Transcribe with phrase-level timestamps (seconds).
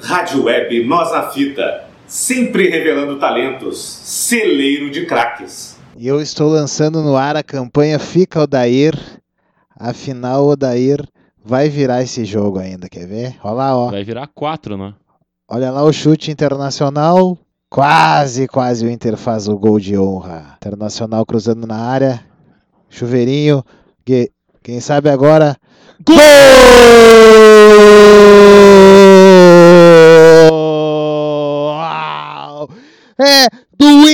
[0.00, 5.76] Rádio Web Nós na Fita, sempre revelando talentos, celeiro de craques.
[5.96, 8.94] E eu estou lançando no ar a campanha Fica Odair.
[9.78, 11.02] Afinal, Odair
[11.44, 13.36] vai virar esse jogo ainda, quer ver?
[13.42, 13.90] Olha lá, ó.
[13.90, 14.92] Vai virar quatro, né?
[15.48, 17.38] Olha lá o chute internacional.
[17.70, 20.54] Quase, quase o Inter faz o gol de honra.
[20.56, 22.20] Internacional cruzando na área.
[22.88, 23.64] Chuveirinho.
[24.62, 25.56] Quem sabe agora.
[26.04, 26.16] Gol!
[33.18, 33.46] É
[33.78, 34.06] do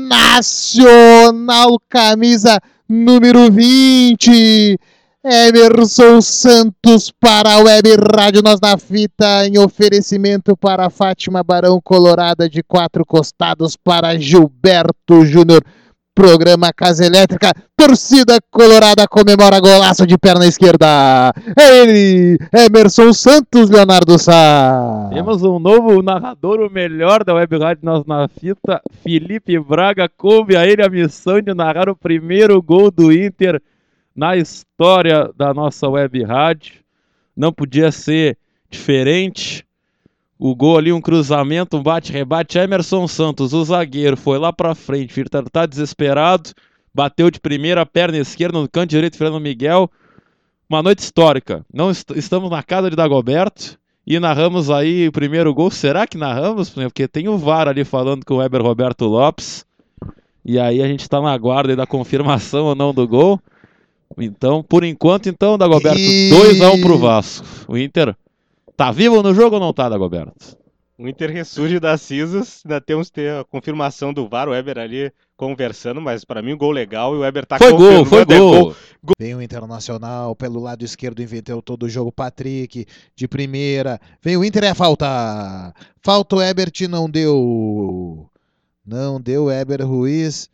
[0.00, 4.78] Internacional, camisa número 20.
[5.22, 12.48] Emerson Santos para a Web Rádio Nós na Fita, em oferecimento para Fátima Barão Colorada
[12.48, 15.62] de quatro costados para Gilberto Júnior.
[16.20, 21.32] Programa Casa Elétrica, torcida colorada comemora golaço de perna esquerda.
[21.58, 25.08] É ele, Emerson Santos, Leonardo Sá.
[25.14, 30.58] Temos um novo narrador, o melhor da Web Rádio Nós na Fita, Felipe Braga, coube
[30.58, 33.58] a ele a missão de narrar o primeiro gol do Inter
[34.14, 36.74] na história da nossa web rádio.
[37.34, 38.36] Não podia ser
[38.68, 39.64] diferente.
[40.42, 42.56] O gol ali, um cruzamento, um bate-rebate.
[42.56, 45.12] Emerson Santos, o zagueiro, foi lá pra frente.
[45.12, 46.54] Filho tá, tá desesperado.
[46.94, 49.90] Bateu de primeira, perna esquerda no canto direito, Fernando Miguel.
[50.66, 51.62] Uma noite histórica.
[51.70, 55.70] Não est estamos na casa de Dagoberto e narramos aí o primeiro gol.
[55.70, 56.70] Será que narramos?
[56.70, 59.66] Porque tem o VAR ali falando com o Weber Roberto Lopes.
[60.42, 63.38] E aí a gente está na guarda da confirmação ou não do gol.
[64.16, 67.46] Então, por enquanto, então, Dagoberto, 2x1 um pro Vasco.
[67.68, 68.16] O Inter
[68.80, 70.56] tá vivo no jogo ou não tá, Dagoberto?
[70.96, 74.78] O Inter ressurge das cinzas, ainda temos que ter a confirmação do VAR, o Weber
[74.78, 78.24] ali conversando, mas para mim um gol legal e o Weber tá foi gol, foi
[78.24, 78.64] gol.
[78.64, 78.76] gol.
[79.18, 84.00] Vem o Internacional pelo lado esquerdo, inventou todo o jogo Patrick de primeira.
[84.22, 85.74] Vem o Inter é falta.
[86.00, 88.26] Falta o Ebert não deu.
[88.84, 90.48] Não deu Eber Ruiz.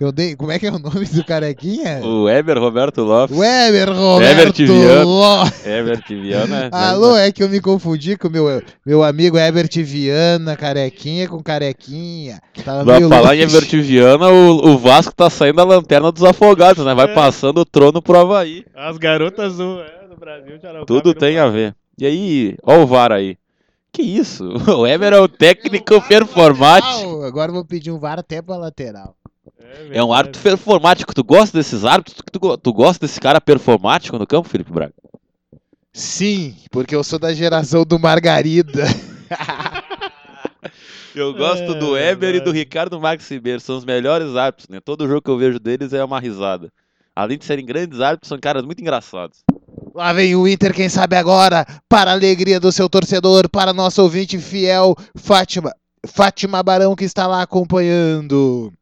[0.00, 2.00] Eu dei, como é que é o nome do carequinha?
[2.02, 3.36] O Eber Roberto Lopes.
[3.36, 4.62] O Eber Roberto
[5.04, 5.66] Lopes.
[5.66, 6.70] Ebert Viana.
[6.72, 11.42] Alô, é que eu me confundi com o meu, meu amigo Ebert Viana, carequinha com
[11.42, 12.40] carequinha.
[12.64, 13.42] Tava Vai falar longe.
[13.42, 16.94] em Ebert Viana, o, o Vasco tá saindo da lanterna dos afogados, né?
[16.94, 17.14] Vai é.
[17.14, 18.64] passando o trono pro Havaí.
[18.74, 21.76] As garotas do, é, do Brasil já não Tudo tem a ver.
[21.98, 23.36] E aí, ó o VAR aí.
[23.92, 24.48] Que isso?
[24.78, 27.22] O Eber é o técnico performático.
[27.22, 29.14] Agora eu vou pedir um VAR até pra lateral.
[29.58, 31.14] É, é um árbitro performático.
[31.14, 32.16] Tu gosta desses árbitros?
[32.32, 34.94] Tu, tu gosta desse cara performático no campo, Felipe Braga?
[35.92, 38.84] Sim, porque eu sou da geração do Margarida.
[41.14, 43.60] eu gosto é, do Eber e do Ricardo Marques Ribeiro.
[43.60, 44.80] São os melhores árbitros, né?
[44.80, 46.72] Todo jogo que eu vejo deles é uma risada.
[47.14, 49.40] Além de serem grandes árbitros, são caras muito engraçados.
[49.94, 54.00] Lá vem o Inter, quem sabe agora, para a alegria do seu torcedor, para nosso
[54.00, 55.74] ouvinte fiel, Fátima,
[56.06, 58.72] Fátima Barão, que está lá acompanhando.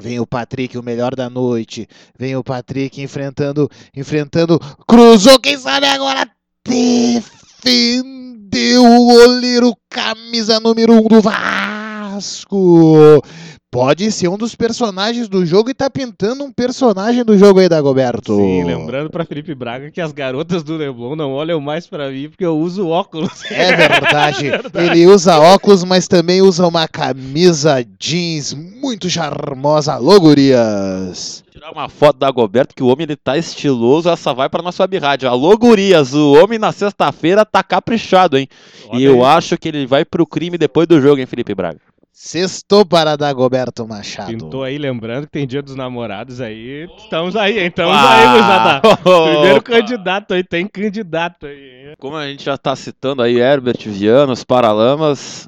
[0.00, 1.88] Vem o Patrick, o melhor da noite.
[2.18, 4.58] Vem o Patrick enfrentando, enfrentando.
[4.86, 6.28] Cruzou, quem sabe agora
[6.64, 13.22] defendeu o goleiro, camisa número 1 um do Vasco
[13.70, 17.68] pode ser um dos personagens do jogo e tá pintando um personagem do jogo aí,
[17.68, 18.36] Dagoberto.
[18.36, 22.28] Sim, lembrando para Felipe Braga que as garotas do Leblon não olham mais para mim
[22.28, 23.44] porque eu uso óculos.
[23.50, 24.48] É verdade.
[24.48, 24.86] é verdade.
[24.86, 29.94] Ele usa óculos, mas também usa uma camisa jeans muito charmosa.
[29.94, 31.44] Alô, gurias.
[31.50, 34.82] Tirar uma foto da Dagoberto que o homem ele tá estiloso, essa vai para nossa
[34.82, 35.28] web rádio.
[35.28, 38.48] Alô, gurias, o homem na sexta-feira tá caprichado, hein?
[38.88, 41.78] Olha e eu acho que ele vai pro crime depois do jogo, hein, Felipe Braga?
[42.18, 44.30] Sextou para Dagoberto Machado.
[44.30, 46.88] Pintou aí, lembrando que tem dia dos namorados aí.
[46.96, 47.66] Estamos aí, hein?
[47.66, 48.10] Estamos ah!
[48.10, 48.80] aí, Luizada.
[49.32, 51.92] Primeiro candidato aí, tem candidato aí.
[51.98, 55.46] Como a gente já está citando aí Herbert Viana, os Paralamas,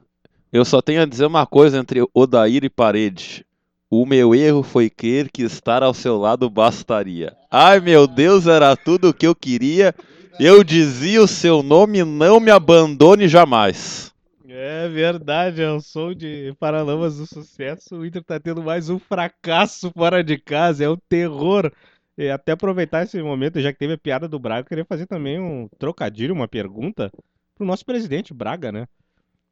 [0.52, 3.46] eu só tenho a dizer uma coisa entre Odair e Parede.
[3.90, 7.34] O meu erro foi crer que estar ao seu lado bastaria.
[7.50, 9.94] Ai meu Deus, era tudo o que eu queria.
[10.38, 14.12] Eu dizia o seu nome, não me abandone jamais.
[14.60, 17.94] É verdade, é o som de Paralamas do Sucesso.
[17.94, 21.70] O Inter tá tendo mais um fracasso fora de casa, é o terror.
[22.16, 25.06] E até aproveitar esse momento, já que teve a piada do Braga, eu queria fazer
[25.06, 27.08] também um trocadilho, uma pergunta
[27.54, 28.88] pro nosso presidente Braga, né?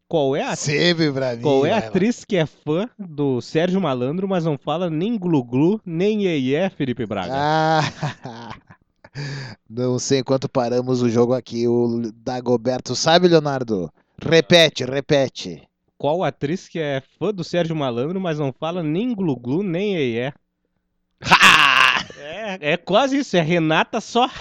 [0.09, 3.81] Qual é a, Sempre pra mim, qual é a atriz que é fã do Sérgio
[3.81, 7.33] Malandro, mas não fala nem glu-glu, nem iê Felipe Braga?
[7.33, 7.81] Ah,
[9.71, 11.69] não sei enquanto paramos o jogo aqui.
[11.69, 13.89] O Dagoberto sabe, Leonardo?
[14.23, 15.63] Repete, repete.
[15.99, 20.33] Qual atriz que é fã do Sérgio Malandro, mas não fala nem glu-glu, nem iê
[22.19, 24.29] é, é quase isso, é Renata só.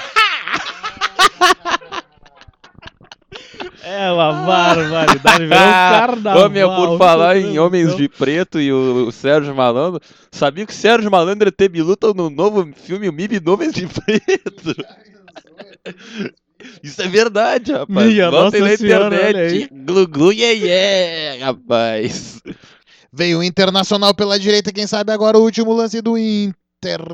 [3.87, 6.45] É uma barbaridade, virou um carnaval.
[6.45, 10.01] Ô, meu, por falar em Homens de Preto e o, o Sérgio Malandro,
[10.31, 13.73] sabia que o Sérgio Malandro e o estão no novo filme O MIB do Homens
[13.73, 14.75] de Preto?
[16.83, 18.07] Isso é verdade, rapaz.
[18.07, 19.69] Minha Botem Nossa na internet.
[19.71, 22.41] Glu, glu, yeah, yeah, rapaz.
[23.11, 26.64] Veio o Internacional pela direita, quem sabe agora o último lance do Inter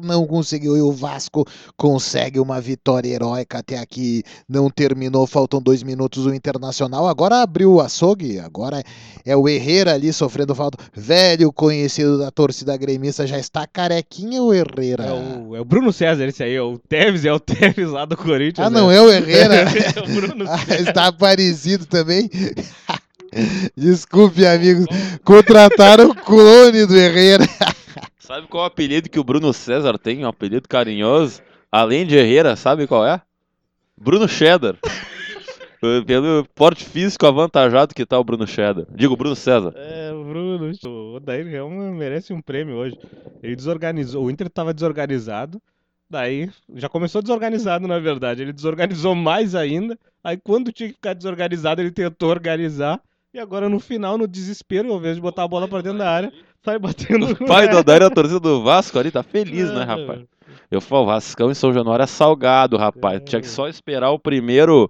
[0.03, 1.45] não conseguiu e o Vasco
[1.77, 4.23] consegue uma vitória heróica até aqui.
[4.47, 7.07] Não terminou, faltam dois minutos o Internacional.
[7.07, 8.83] Agora abriu o açougue, agora
[9.25, 10.77] é o Herrera ali sofrendo falta.
[10.93, 15.05] Velho conhecido da torcida gremista, já está carequinha o Herrera.
[15.05, 18.03] É o, é o Bruno César, esse aí, é o Tevez, é o Tevez lá
[18.05, 18.67] do Corinthians.
[18.67, 18.79] Ah, né?
[18.79, 19.65] não é o Herrera.
[19.95, 20.89] É o Bruno Ah, César.
[20.89, 22.29] está parecido também.
[23.77, 24.85] Desculpe, amigos.
[25.23, 27.45] Contrataram o clone do Herrera.
[28.31, 30.23] Sabe qual é o apelido que o Bruno César tem?
[30.23, 31.41] Um apelido carinhoso?
[31.69, 33.21] Além de Herrera, sabe qual é?
[33.97, 34.77] Bruno Cheddar.
[36.07, 38.85] Pelo porte físico avantajado que tá o Bruno Cheddar.
[38.95, 39.73] Digo, Bruno César.
[39.75, 42.97] É, o Bruno, o Odair realmente merece um prêmio hoje.
[43.43, 45.61] Ele desorganizou, o Inter tava desorganizado,
[46.09, 51.13] daí já começou desorganizado na verdade, ele desorganizou mais ainda, aí quando tinha que ficar
[51.13, 53.01] desorganizado ele tentou organizar,
[53.33, 56.09] e agora no final, no desespero, ao invés de botar a bola pra dentro da
[56.09, 56.33] área,
[56.63, 57.31] sai batendo...
[57.31, 60.21] O pai do Odair é a torcida do Vasco ali, tá feliz, né, É, rapaz?
[60.69, 63.21] Eu falo, Vascão em São Januário é salgado, rapaz.
[63.25, 64.89] Tinha que só esperar o primeiro,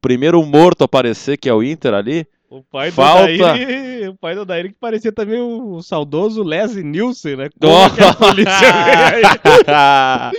[0.00, 2.26] primeiro morto aparecer, que é o Inter ali.
[2.50, 3.32] O pai do Falta.
[3.32, 7.48] Odair, o pai do Odair que parecia também o, saudoso Leslie Nielsen, né?
[7.60, 7.90] Como Oh.
[7.90, 8.52] que a polícia
[8.84, 10.32] veio aí?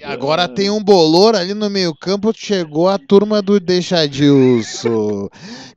[0.00, 2.32] E agora tem um bolor ali no meio-campo.
[2.34, 5.28] Chegou a turma do Deixadilson.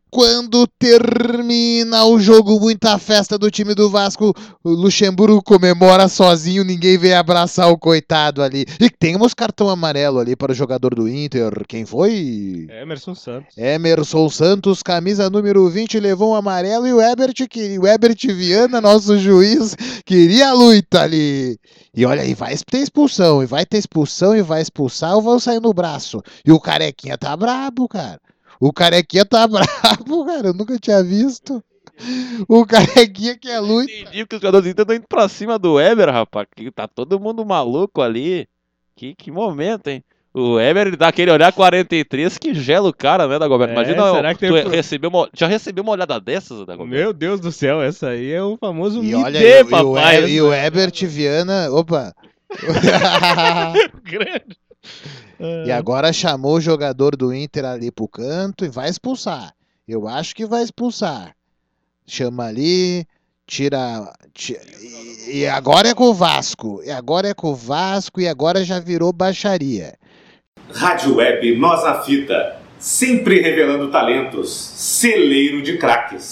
[0.10, 4.34] Quando termina o jogo, muita festa do time do Vasco.
[4.64, 8.66] O Luxemburgo comemora sozinho, ninguém vem abraçar o coitado ali.
[8.80, 11.52] E temos cartão amarelo ali para o jogador do Inter.
[11.68, 12.68] Quem foi?
[12.70, 13.58] Emerson Santos.
[13.58, 18.80] Emerson Santos, camisa número 20, levou um amarelo e o Ebert, que, o Ebert Viana,
[18.80, 19.76] nosso juiz,
[20.06, 21.60] queria a luta ali.
[21.94, 25.40] E olha aí, vai ter expulsão, e vai ter expulsão, e vai expulsar, ou vão
[25.40, 26.22] sair no braço.
[26.46, 28.20] E o Carequinha tá brabo, cara.
[28.60, 31.64] O Carequinha tá brabo, cara, eu nunca tinha visto.
[32.48, 33.92] O Carequinha que é luta.
[33.92, 36.48] Entendi que os jogadores estão indo pra cima do Eber, rapaz.
[36.56, 38.48] Que tá todo mundo maluco ali.
[38.96, 40.04] Que, que momento, hein?
[40.34, 43.72] O Eber ele dá aquele olhar 43 que gela o cara, né, Dagoberto?
[43.72, 46.88] É, Imagina será que tu tem recebeu uma, já recebeu uma olhada dessas, Dagoberto?
[46.88, 49.68] Meu Deus do céu, essa aí é o famoso E me olha, dê, e, o-
[49.68, 50.22] papai.
[50.22, 52.14] e, o, e o Ebert Viana, opa.
[54.04, 54.58] grande.
[55.66, 59.54] E agora chamou o jogador do Inter ali pro canto e vai expulsar.
[59.88, 61.36] Eu acho que vai expulsar.
[62.06, 63.06] Chama ali,
[63.46, 64.12] tira.
[64.34, 64.58] ti-
[65.28, 66.82] e, e agora é com o Vasco.
[66.84, 69.94] E agora é com o Vasco e agora já virou baixaria.
[70.74, 76.24] Rádio Web Nós na Fita, sempre revelando talentos, celeiro de craques.